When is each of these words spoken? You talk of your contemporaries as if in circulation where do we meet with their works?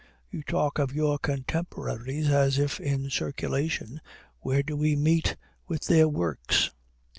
You 0.31 0.41
talk 0.41 0.79
of 0.79 0.95
your 0.95 1.19
contemporaries 1.19 2.27
as 2.27 2.57
if 2.57 2.79
in 2.79 3.11
circulation 3.11 4.01
where 4.39 4.63
do 4.63 4.75
we 4.75 4.95
meet 4.95 5.35
with 5.67 5.83
their 5.85 6.07
works? 6.09 6.71